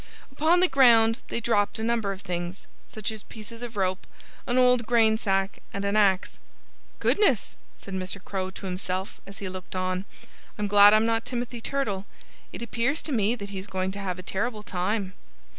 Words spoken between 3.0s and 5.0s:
as pieces of rope, an old